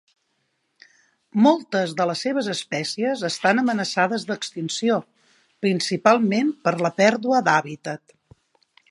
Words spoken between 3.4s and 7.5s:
amenaçades d'extinció principalment per la pèrdua